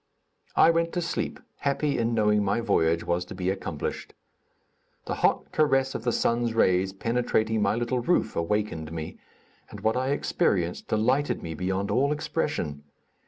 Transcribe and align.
I 0.55 0.71
went 0.71 0.93
to 0.93 1.01
sleep, 1.03 1.39
happy 1.57 1.99
in 1.99 2.15
knowing 2.15 2.43
my 2.43 2.59
voyage 2.59 3.03
was 3.03 3.23
to 3.25 3.35
be 3.35 3.51
accomplished. 3.51 4.15
The 5.05 5.13
hot 5.21 5.51
caress 5.51 5.93
of 5.93 6.05
the 6.05 6.11
sun's 6.11 6.55
rays 6.55 6.91
penetrating 6.91 7.61
my 7.61 7.75
little 7.75 7.99
roof 7.99 8.35
awakened 8.35 8.91
me, 8.91 9.19
and 9.69 9.81
what 9.81 9.95
I 9.95 10.07
experienced 10.09 10.87
delighted 10.87 11.43
me 11.43 11.53
beyond 11.53 11.91
all 11.91 12.11
expression. 12.11 12.81